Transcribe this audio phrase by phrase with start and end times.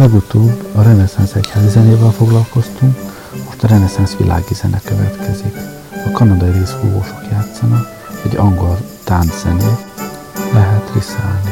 [0.00, 2.98] Legutóbb a reneszánsz egyházi zenével foglalkoztunk,
[3.44, 5.56] most a reneszánsz világi zene következik.
[6.06, 7.86] A kanadai részfúvósok játszanak,
[8.24, 9.86] egy angol tánczenét
[10.52, 11.49] lehet riszálni.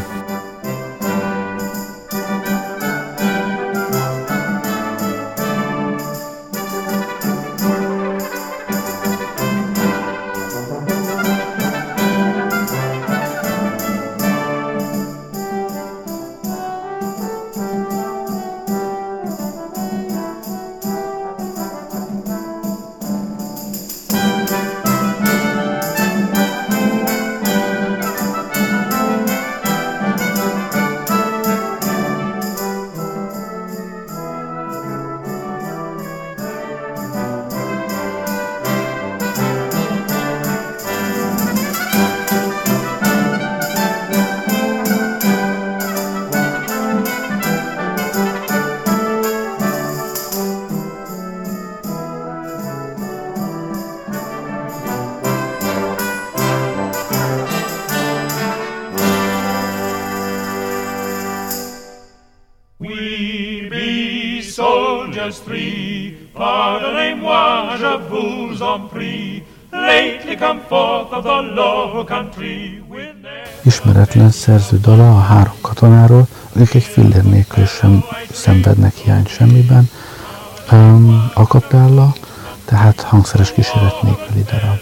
[65.36, 72.82] Three, pardonnez-moi, je vous en prie, lately come forth of the low country.
[73.64, 79.90] Ismeretlen szerző dala a három katonáról, akik egy fillér nélkül sem szenvednek hiány semmiben,
[80.72, 82.14] um, a kapella,
[82.64, 84.78] tehát hangszeres kísérlet nélküli darab.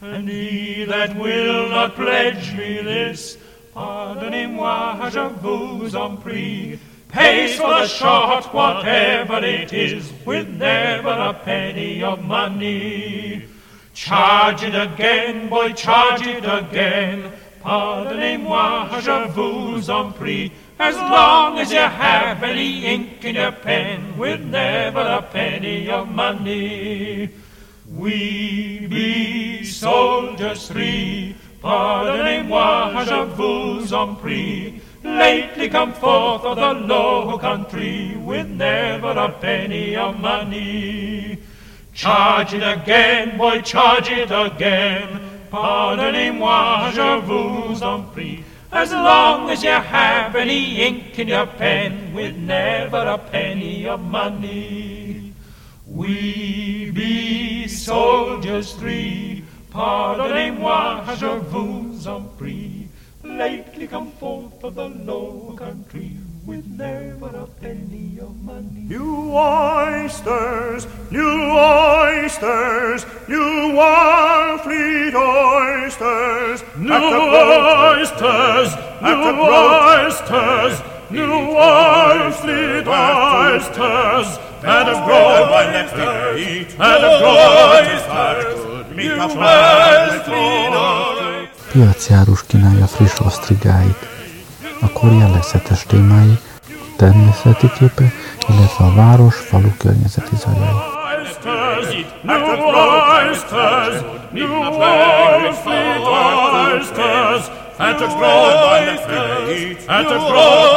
[0.00, 3.36] And he that will not pledge me this
[3.78, 6.80] Pardonnez-moi, je vous en prie.
[7.08, 13.44] Pays for the shot, whatever it is, with never a penny of money.
[13.94, 17.30] Charge it again, boy, charge it again.
[17.62, 20.50] Pardonnez-moi, je vous en prie.
[20.80, 26.08] As long as you have any ink in your pen, with never a penny of
[26.08, 27.30] money.
[27.96, 31.36] We be soldiers three.
[31.60, 39.28] Pardonnez-moi, je vous en prie, lately come forth of the low country with never a
[39.28, 41.38] penny of money.
[41.92, 45.20] Charge it again, boy, charge it again.
[45.50, 48.44] Pardonnez-moi, je vous en prie.
[48.70, 54.00] As long as you have any ink in your pen with never a penny of
[54.00, 55.32] money.
[55.86, 59.37] We be soldiers three
[59.78, 62.88] Pardonnez-moi, je vous en prie,
[63.22, 66.16] lately come forth of the low country.
[66.44, 68.88] With never a penny of money.
[68.88, 76.64] New oysters, new oysters, new Wallfleet oysters.
[76.76, 76.90] New
[77.94, 84.38] oysters, new oysters, new Wallfleet oysters.
[84.60, 85.88] And a grow, and
[87.04, 88.57] a grow,
[91.72, 93.96] Piacjárus kínálja friss osztrigáit.
[94.80, 96.38] A kor jellegzetes témái,
[96.96, 98.12] természeti képe,
[98.48, 100.96] illetve a város, falu környezeti zajai.
[107.80, 108.28] At a grow,
[109.86, 110.68] at a grow,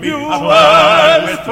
[0.00, 1.46] you must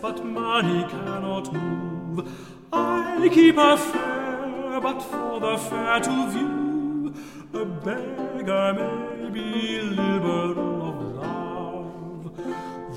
[0.00, 2.28] but money cannot move.
[2.72, 7.14] I keep a fair, but for the fair to view,
[7.52, 12.30] a beggar may be liberal of love.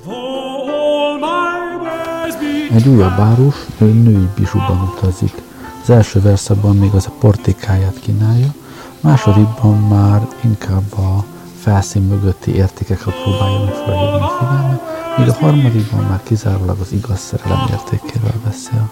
[0.03, 5.33] Though all my ways be Egy újabb árus női bisúban utazik.
[5.81, 8.53] Az első verszakban még az a portékáját kínálja,
[8.99, 11.23] másodikban már inkább a
[11.59, 17.19] felszín mögötti értékekre próbálja meg felhívni a figyelmet, míg a harmadikban már kizárólag az igaz
[17.19, 18.89] szerelem értékével beszél.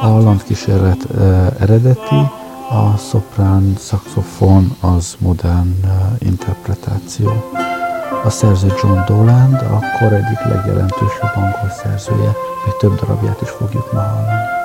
[0.00, 1.06] A landkísérlet
[1.58, 2.14] eredeti,
[2.70, 5.74] a szoprán szaxofon az modern
[6.18, 7.32] interpretáció.
[8.24, 12.32] A szerző John Doland, a kor egyik legjelentősebb angol szerzője,
[12.64, 14.57] még több darabját is fogjuk ma hallani.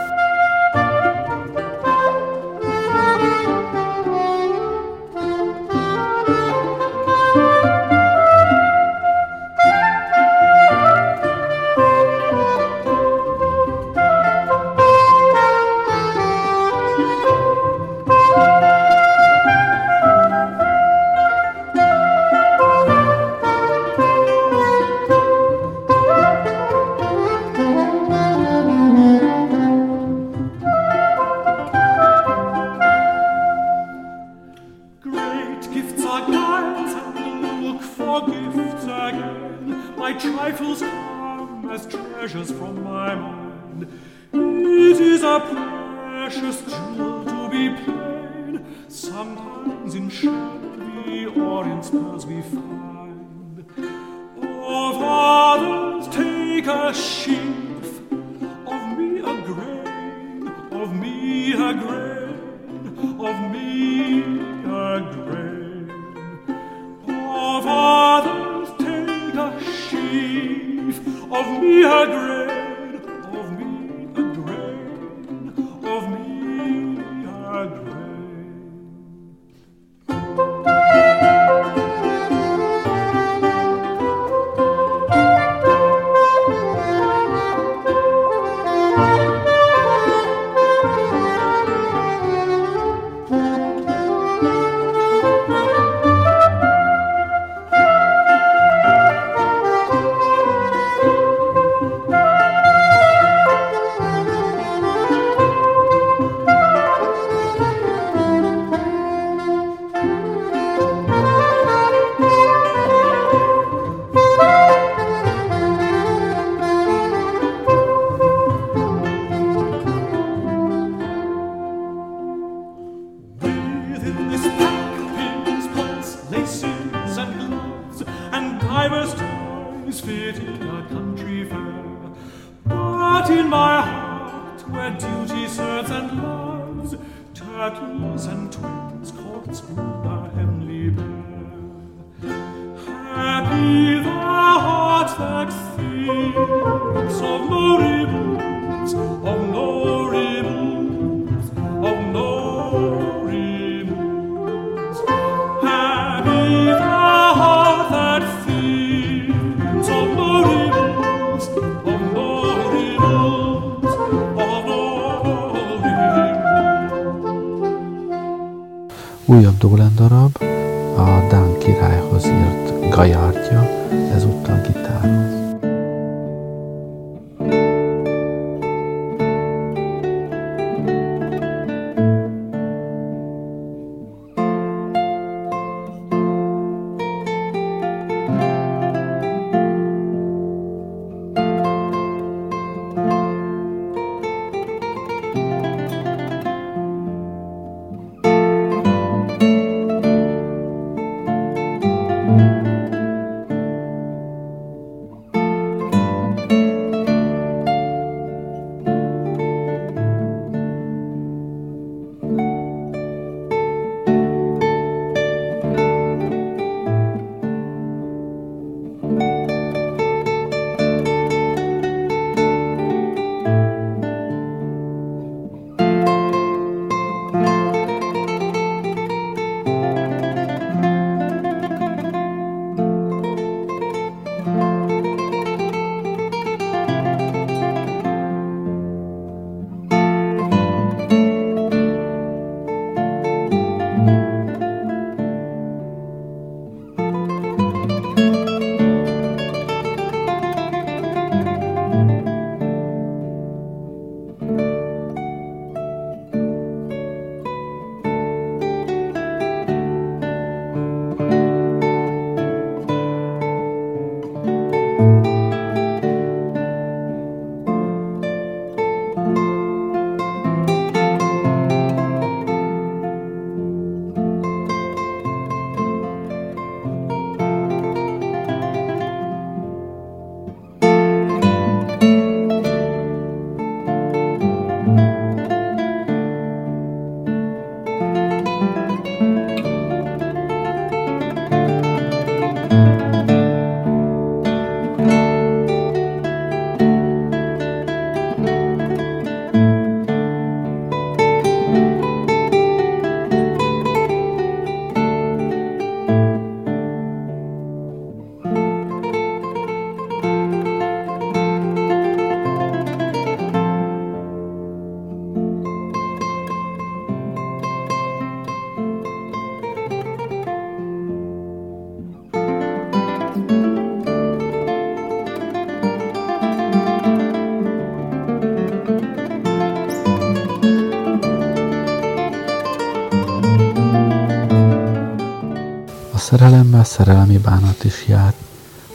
[336.34, 338.34] Szerelemmel szerelmi bánat is jár.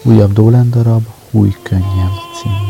[0.03, 0.71] Újabb Dólen
[1.31, 2.11] új könnyem
[2.43, 2.68] címmel.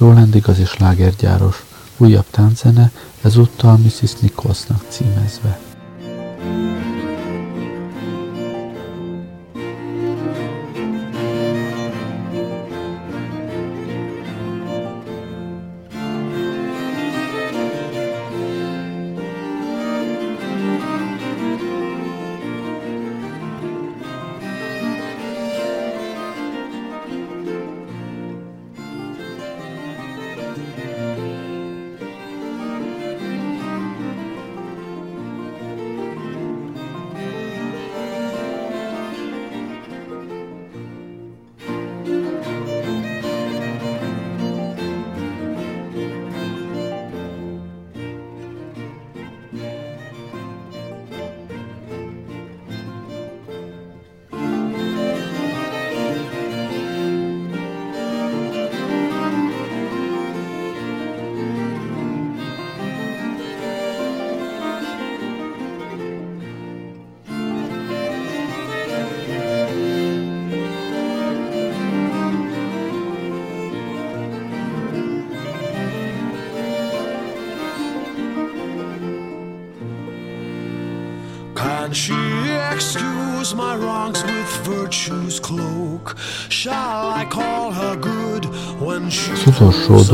[0.00, 1.64] Roland igazi slágergyáros,
[1.96, 2.90] újabb tánczene,
[3.22, 4.20] ezúttal Mrs.
[4.20, 5.69] Nicholsnak címezve.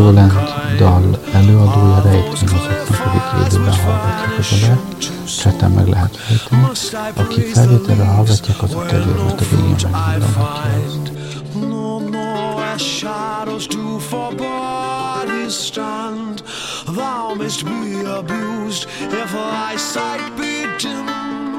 [0.06, 0.32] Dolent
[0.78, 6.66] dal előadója rejtőn azoknak, akik élőben hallgatják az adást, chatten meg lehet fejteni.
[7.14, 10.46] Akik felvételre hallgatják, azok most a végén megmondanak
[15.48, 16.42] stand.
[16.86, 21.55] Thou mayst be abused if thy sight be dim.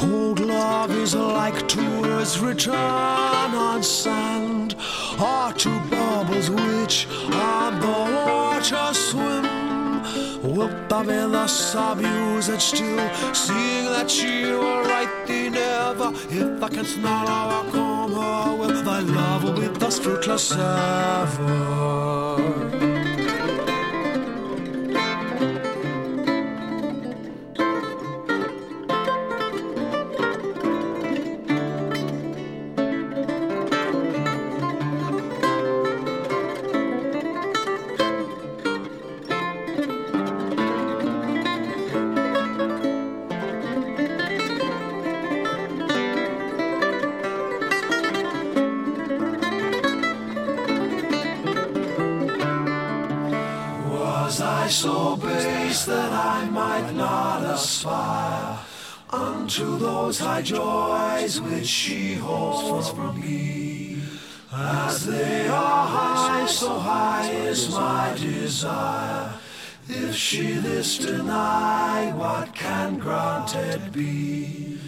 [0.00, 4.74] Cold love is like tours return on sand,
[5.20, 9.44] or to bubbles which on the water swim.
[10.42, 16.14] Wilt thou be thus abused still, seeing that she will right thee never?
[16.30, 21.70] If canst not overcome her, will thy love will be thus fruitless ever?
[55.86, 58.58] That I might not aspire
[59.10, 64.02] unto those high joys which she holds from me?
[64.52, 69.32] As they are high, so high is my desire.
[69.88, 74.78] If she this deny, what can granted be?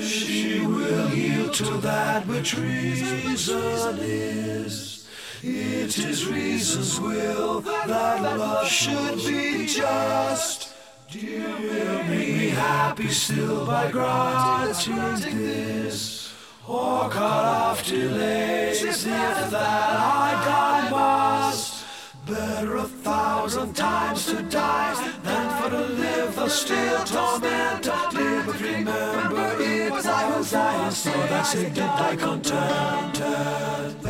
[0.00, 5.01] She will yield to that which reason is.
[5.44, 10.72] It is reason's will that love should be just.
[11.10, 16.32] Dear will make me happy still by granting this.
[16.68, 21.86] Or cut off delays if that I die must.
[22.24, 27.82] Better a thousand times to die than for to live the still torment.
[27.82, 34.01] Dear, but remember it was I who died, so that sick did I contented.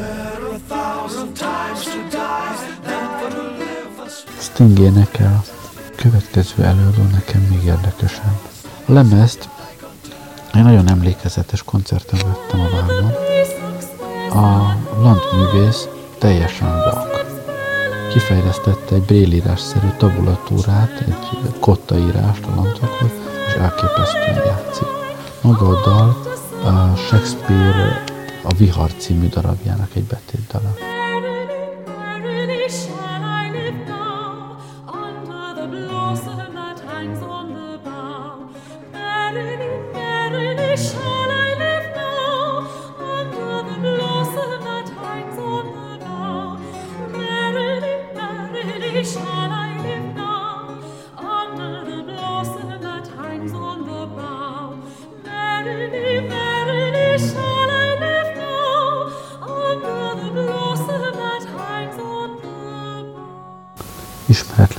[4.38, 5.44] Sting énekel,
[5.96, 8.38] következő előadó nekem még érdekesen.
[8.86, 9.48] A lemezt
[10.52, 13.12] egy nagyon emlékezetes koncerten vettem a várban.
[14.44, 17.26] A landművész teljesen vak.
[18.12, 23.10] Kifejlesztette egy brélírásszerű tabulatúrát, egy kottaírást a landokhoz,
[23.46, 24.86] és elképesztően játszik.
[25.40, 26.22] Maga a dal
[26.64, 28.04] a Shakespeare
[28.42, 30.74] a Vihar című darabjának egy betétdala.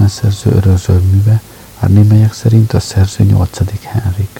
[0.07, 1.41] Szerző örökzöld műve,
[1.79, 3.81] a némelyek szerint a szerző 8.
[3.81, 4.39] Henrik.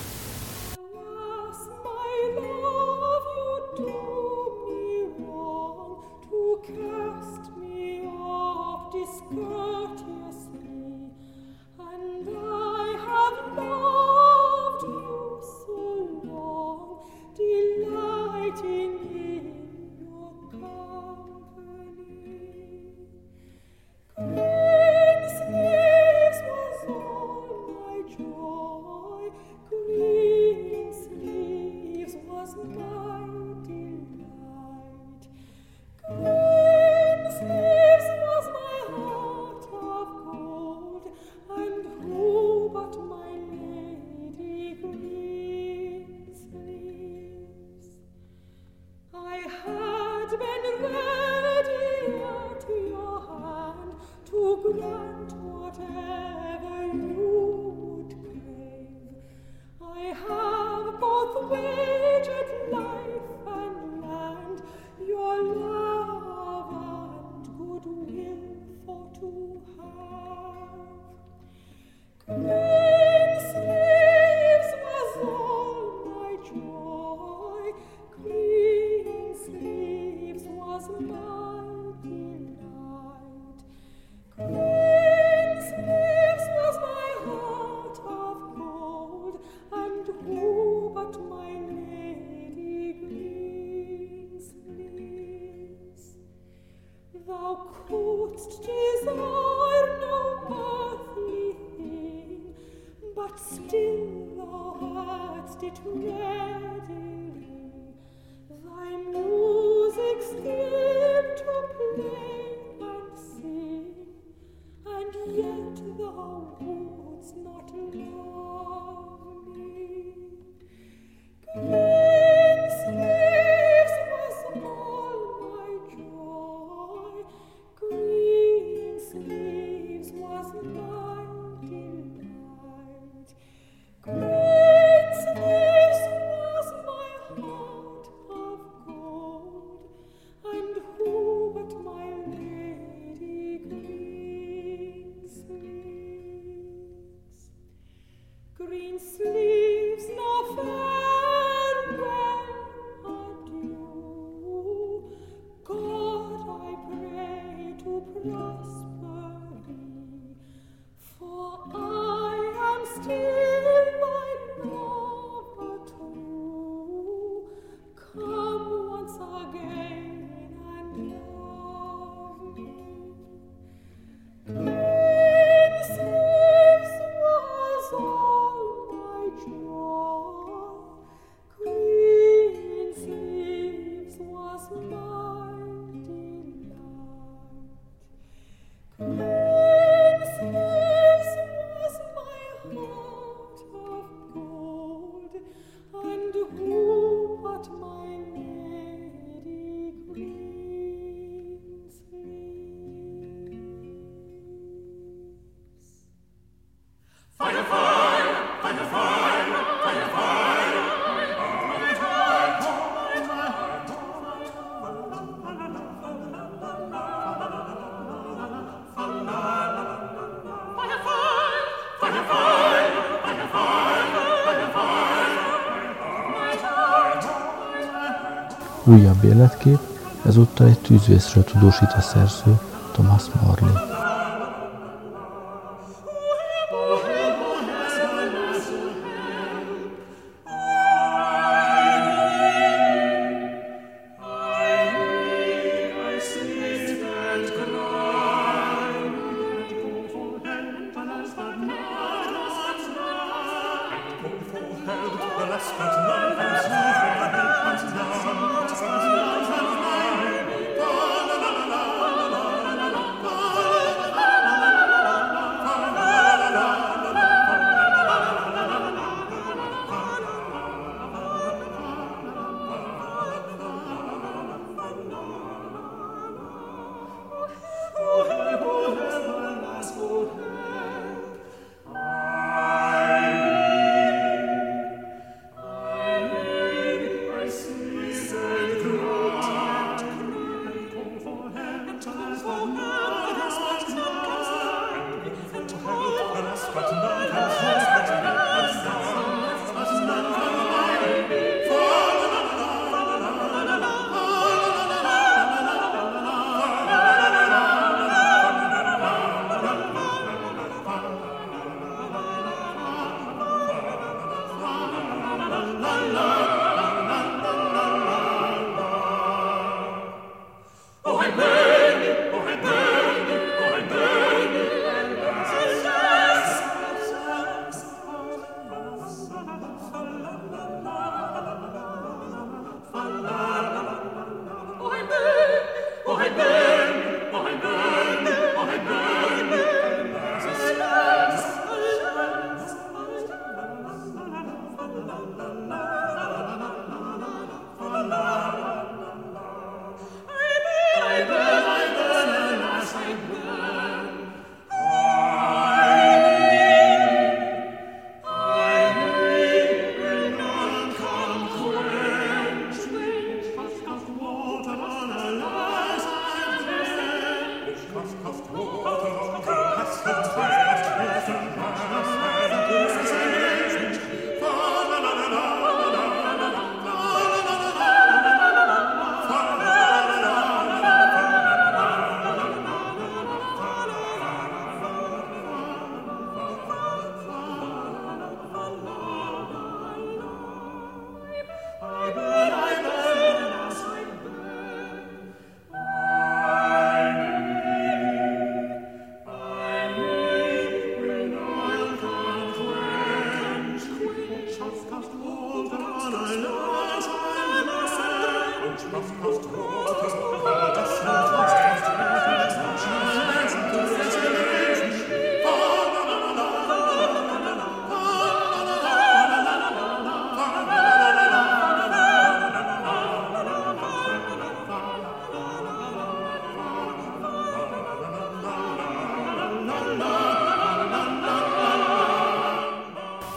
[228.84, 229.80] Újabb életkép,
[230.26, 232.60] ezúttal egy tűzvészről tudósít a szerző
[232.92, 233.93] Thomas Morley.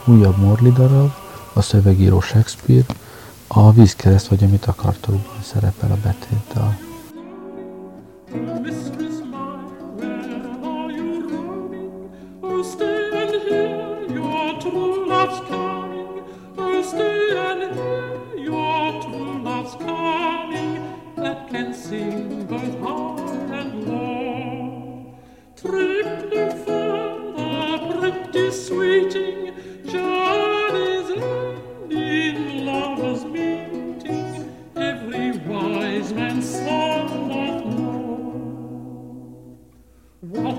[0.07, 1.11] Újabb Morley darab,
[1.53, 2.85] a szövegíró Shakespeare,
[3.47, 6.77] a vízkereszt vagy amit akartóban szerepel a betétdal.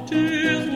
[0.08, 0.67] till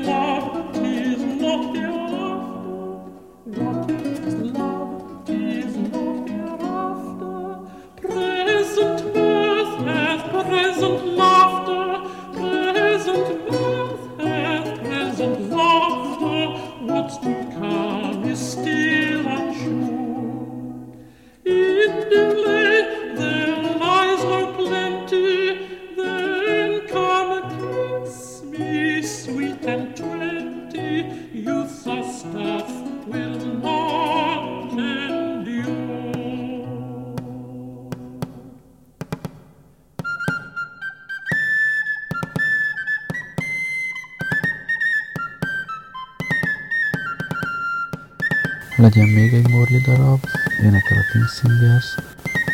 [49.86, 50.20] darab,
[50.62, 51.88] énekel a Teen Singers,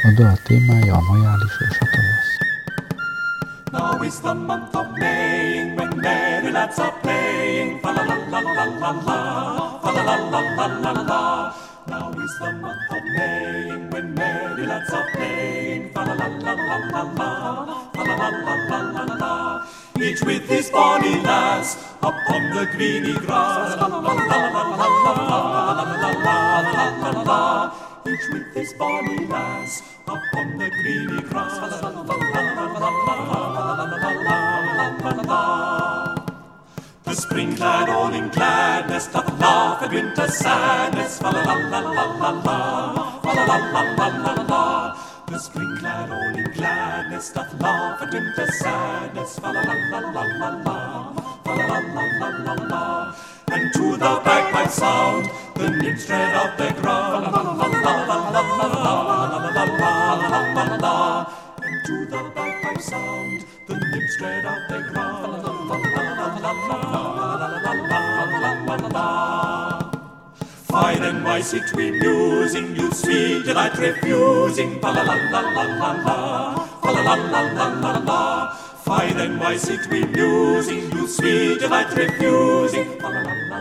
[0.06, 2.30] a dal témája a majális és a tavasz.
[3.72, 8.40] Now is the month of May when merry lads are playing fa la la la
[8.40, 9.20] la la la
[9.82, 11.22] fa la la la la la la
[11.86, 16.52] Now is the month of May when merry lads are playing fa la la la
[16.54, 17.30] la la la
[17.92, 19.34] fa la la la la la la
[20.00, 24.57] Each with his bonny lass upon the greeny grass la la la la la
[28.18, 31.58] each with his bonny lass upon the greeny grass.
[37.04, 41.18] The spring clad all in gladness doth laugh at winter's sadness.
[41.18, 45.24] Fa la la la la la la, fa la la la la la la.
[45.26, 49.38] The spring clad all in gladness doth laugh at winter's sadness.
[49.38, 51.12] Fa la la la la la la,
[51.44, 53.37] fa la la la la la la.
[53.50, 57.24] And to the bagpipe sound, the nymphs tread out their ground.
[61.62, 65.08] And to the bagpipe sound, the nymphs tread out their ground.
[70.68, 74.80] Fine and wise it we musing, you sweet delight refusing.
[74.80, 76.16] La la la la la la la,
[76.84, 78.67] la la la la la la.
[78.88, 82.98] By then, why sit we musing, you sweet delight refusing.
[82.98, 83.60] La la la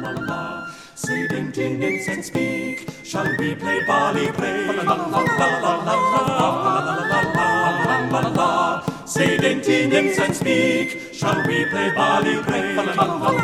[0.00, 0.64] la la
[2.08, 4.66] and speak, shall we play bally play?
[4.68, 5.98] La la la la
[8.30, 8.82] la
[10.24, 12.74] and speak, shall we play bally play?
[12.74, 13.38] La la.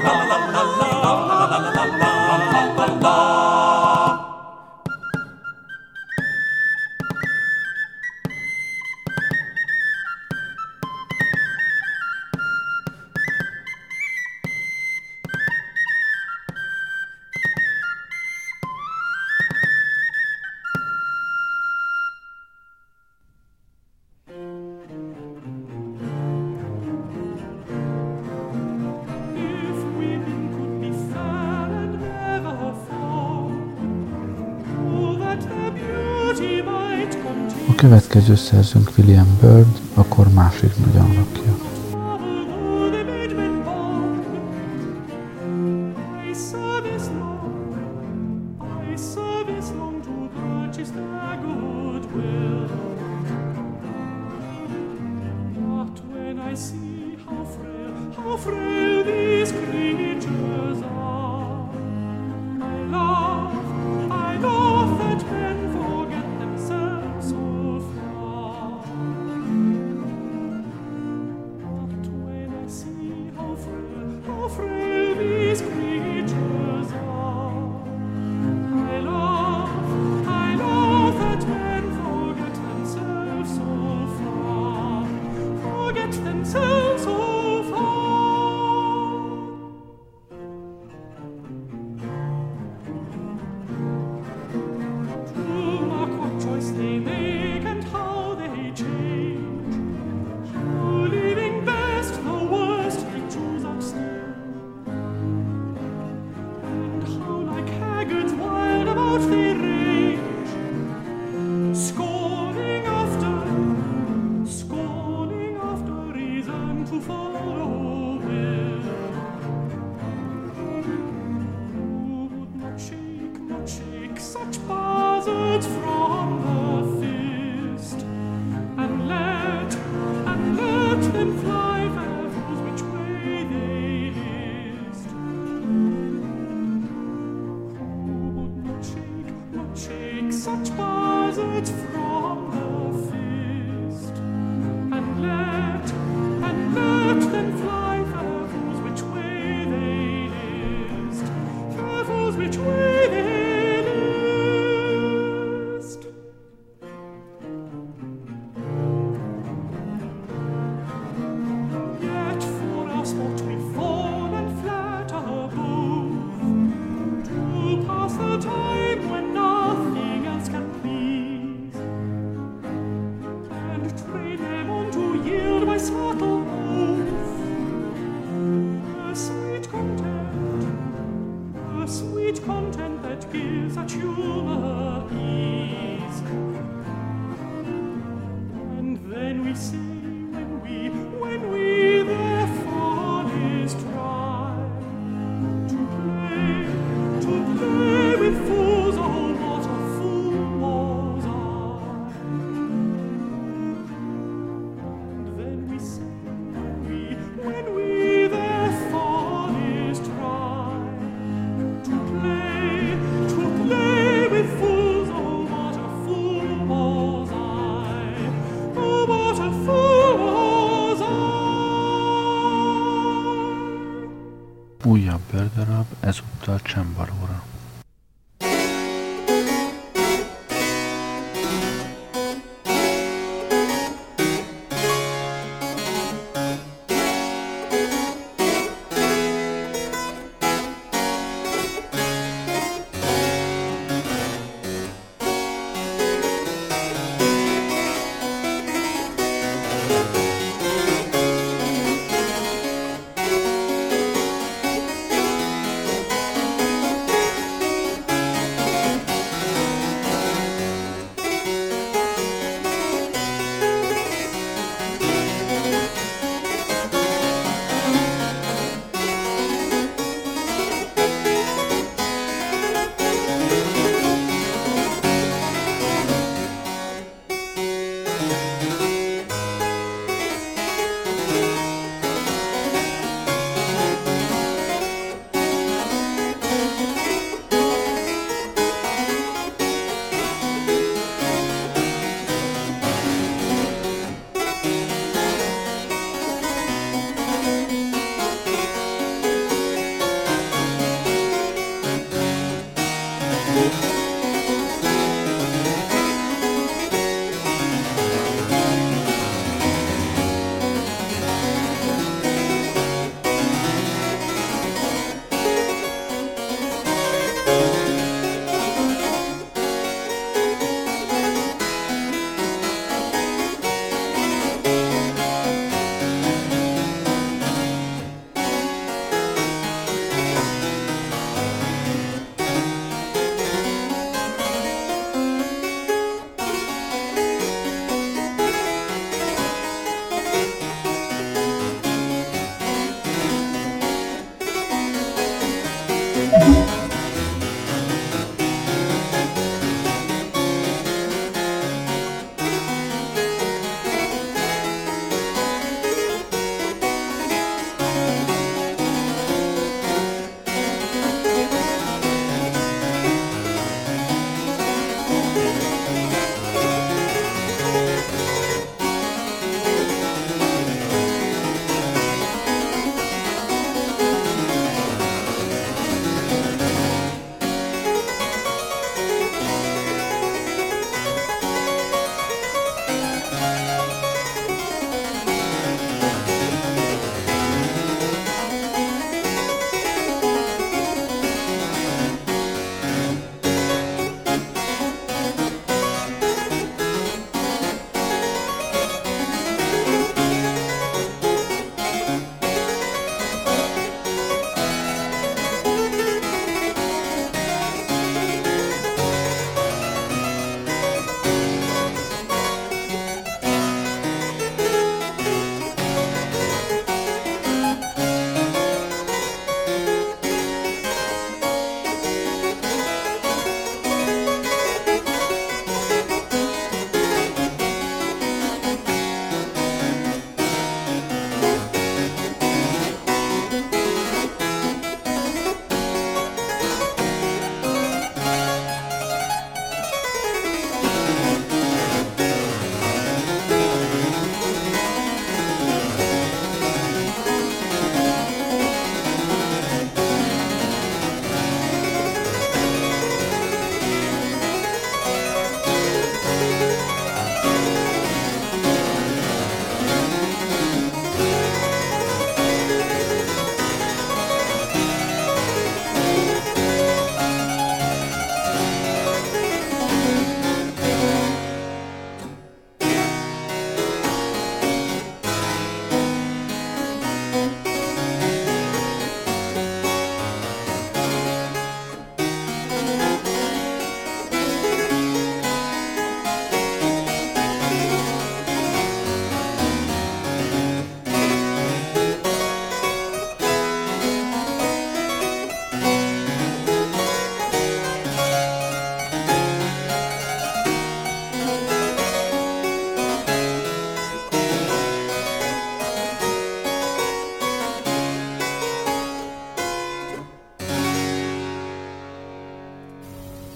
[37.85, 41.54] következő szerzünk William Byrd, akkor másik nagy alakja.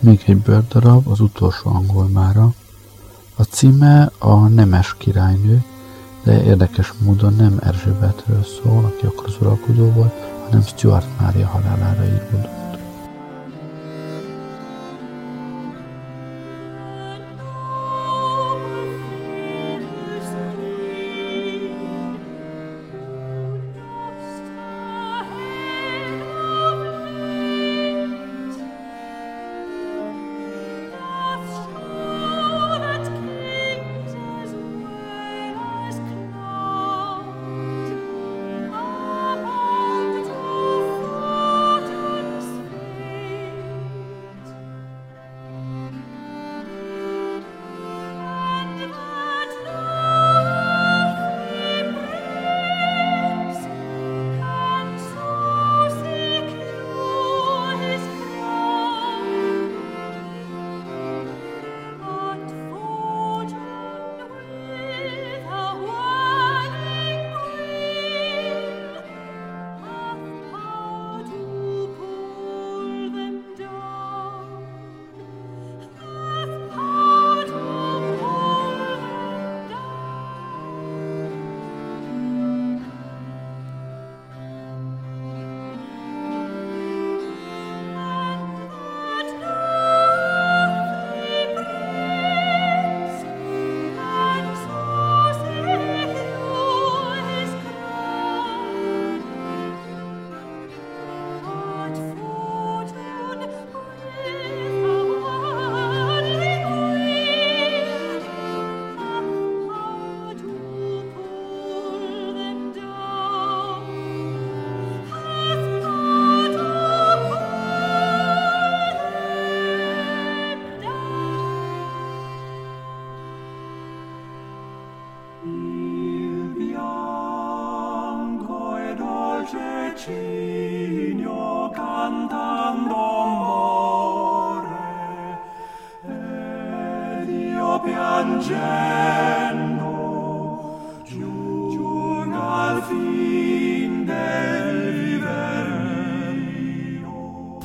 [0.09, 2.53] Még egy bőrdarab, az utolsó angol mára.
[3.37, 5.65] A címe a Nemes királynő,
[6.23, 10.13] de érdekes módon nem Erzsébetről szól, aki akkor az uralkodó volt,
[10.45, 12.58] hanem Stuart Mária halálára íródott.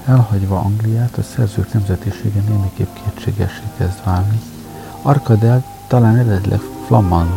[0.05, 4.41] Elhagyva Angliát, a szerzők nemzetisége némiképp kétségessé kezd válni.
[5.01, 7.29] Arkadel talán eredetileg flamand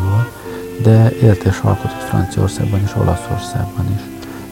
[0.82, 4.00] de élt és alkotott Franciaországban és Olaszországban is.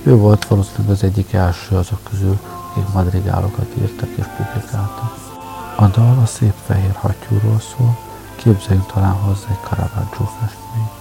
[0.02, 2.38] Ő volt valószínűleg az egyik első azok közül,
[2.70, 5.14] akik madrigálokat írtak és publikáltak.
[5.76, 7.98] A dal a szép fehér hattyúról szól,
[8.36, 10.93] képzeljünk talán hozzá egy Caravaggio festményt.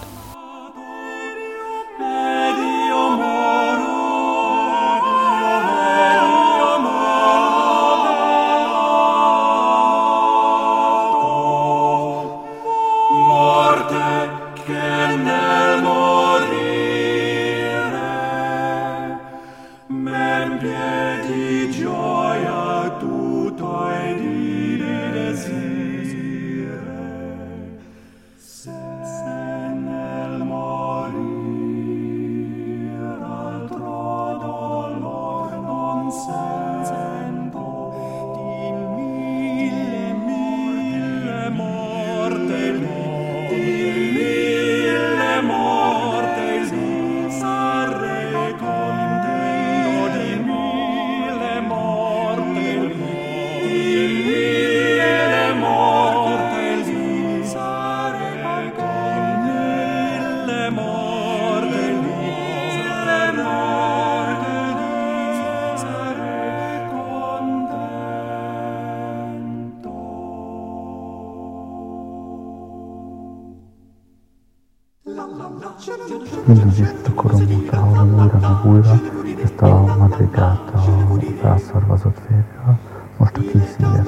[81.97, 82.79] Felszarvazott férjel,
[83.17, 84.07] most a kísérlet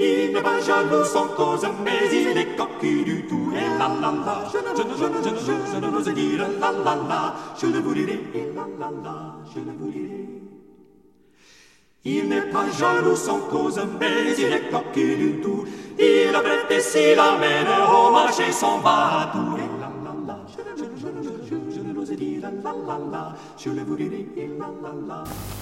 [0.00, 3.50] Il n'est pas jaloux sans cause, mais il est cocu du tout.
[3.52, 6.12] Et la la la, je ne, je ne, je ne, je ne, je ne n'ose
[6.14, 9.16] dire la la la, je ne vous dirai, et la la la,
[9.52, 10.24] je ne vous dirai.
[12.04, 15.64] Il n'est pas jaloux sans cause, mais il est cocu du tout.
[15.98, 19.77] Il a prêté s'il amène au marché son bateau.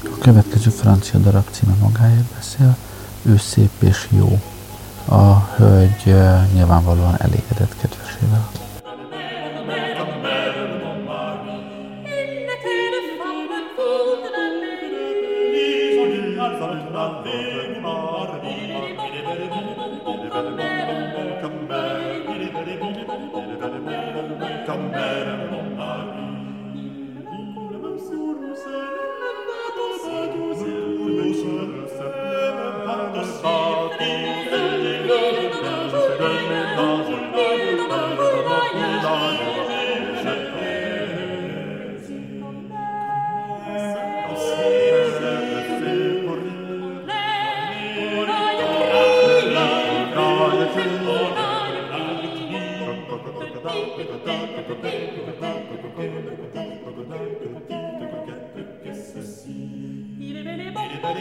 [0.03, 2.77] A következő francia darab címe magáért beszél,
[3.23, 4.41] ő szép és jó.
[5.09, 6.05] A hölgy
[6.53, 8.51] nyilvánvalóan elégedett kedvesével.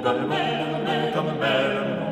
[0.03, 2.09] Cambermo, Cambermo,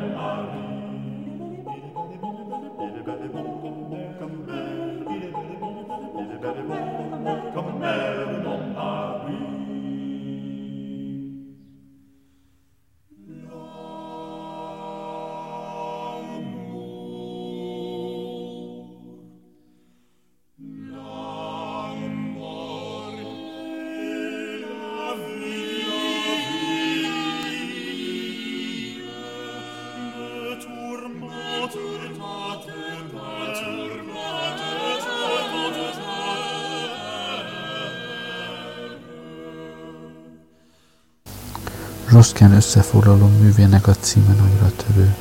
[42.18, 45.14] Roszkán összefoglaló művének a címe nagyra törő.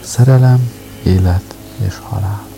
[0.00, 0.70] Szerelem,
[1.02, 1.54] élet
[1.86, 2.51] és halál.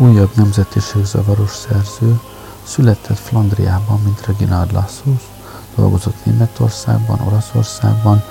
[0.00, 2.20] Újabb nemzetiségzavaros szerző,
[2.62, 5.22] született Flandriában, mint Reginald Lassus,
[5.74, 8.22] dolgozott Németországban, Olaszországban,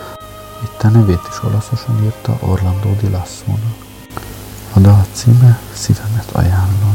[0.64, 3.86] itt a nevét is olaszosan írta Orlando di Lasso-nak.
[4.74, 6.87] A dal címe Szívemet ajánlom.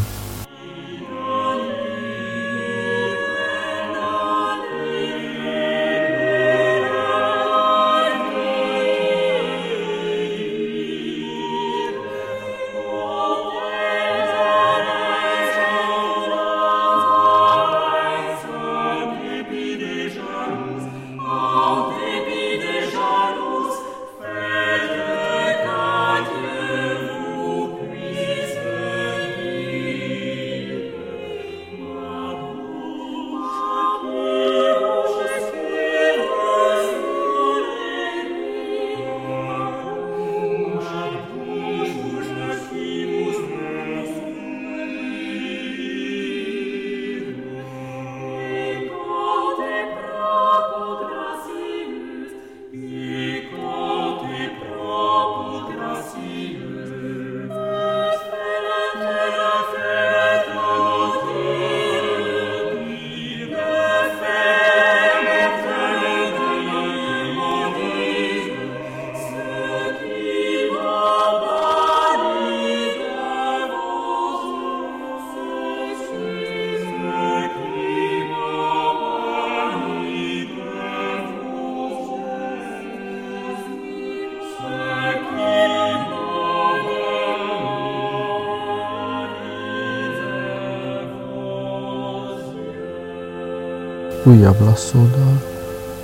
[94.25, 95.43] Újabb lasszódal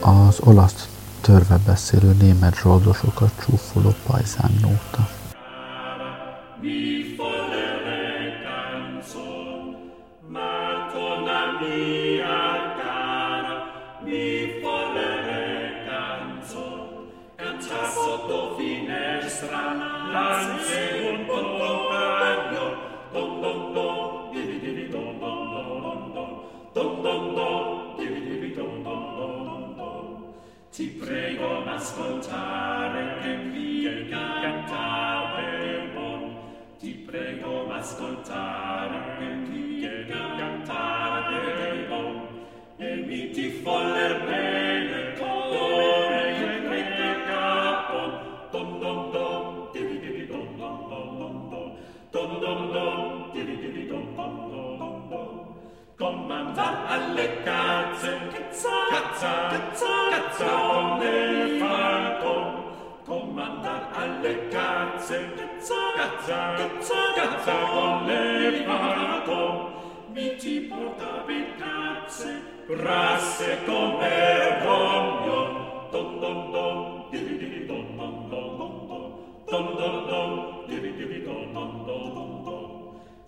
[0.00, 0.88] az olasz
[1.20, 5.17] törve beszélő német zsoldosokat csúfoló pajzán nóta.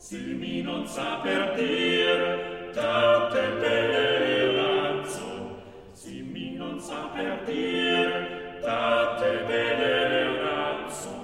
[0.00, 5.28] si mi non saper dir tate beleranzo.
[5.92, 8.08] Si mi non saper dir
[8.62, 11.14] tate beleranzo.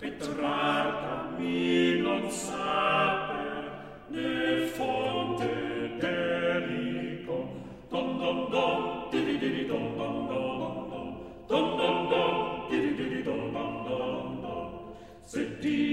[0.00, 3.62] Petrarca mi non saper
[4.08, 5.54] ne fonte
[6.02, 7.36] delico
[7.90, 10.58] dom dom dom di di dom dom dom
[10.90, 11.08] dom
[11.46, 12.36] dom dom dom
[12.70, 14.68] di diri dom dom dom dom
[15.22, 15.89] se dir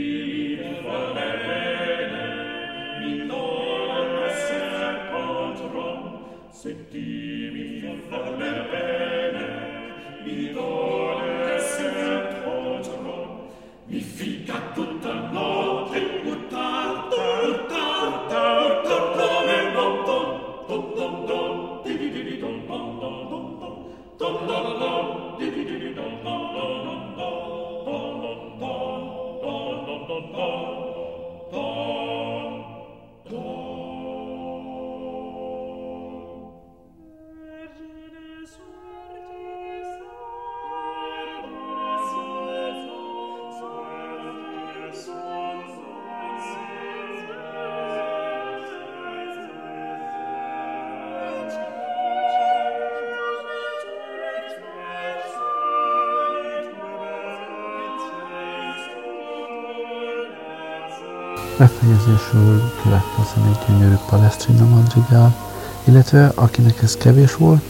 [61.57, 65.35] Befejezésül következzen egy gyönyörű Palestrina Madrigal,
[65.83, 67.61] illetve akinek ez kevés volt,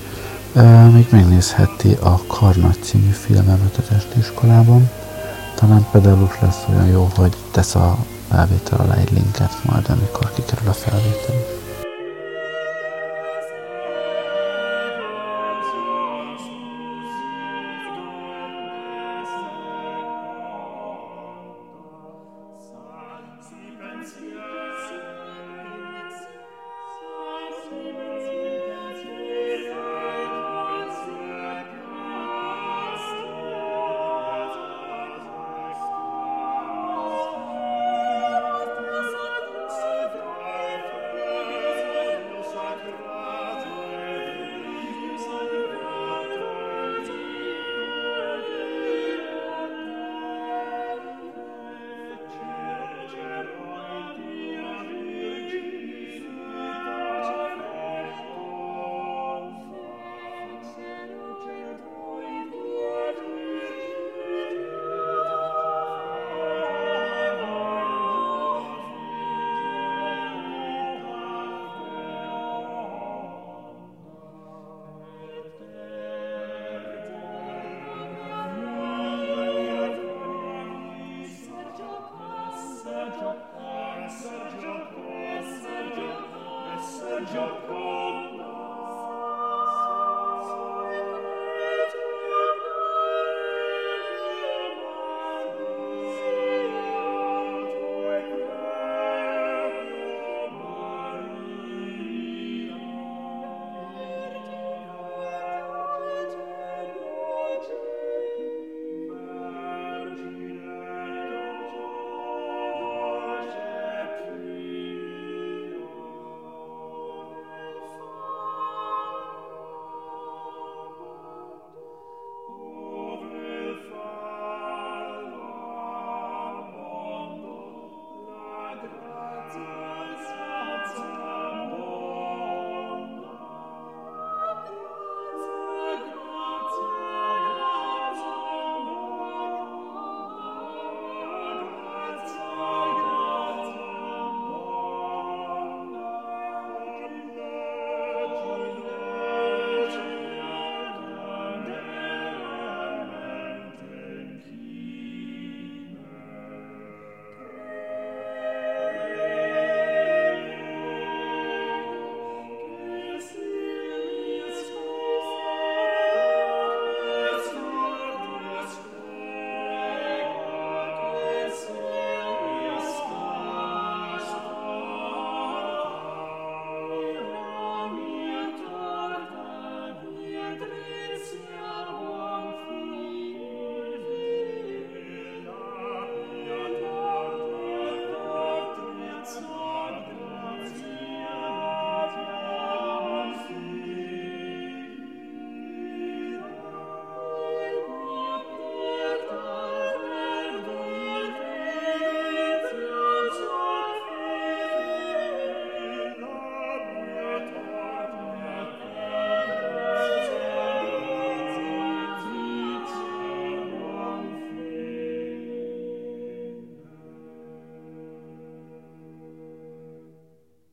[0.94, 4.90] még megnézheti a Karnagy című filmet a testiskolában.
[5.56, 7.98] Talán pedagógus lesz olyan jó, hogy tesz a
[8.30, 11.67] felvétel alá egy linket majd, amikor kikerül a felvétel is.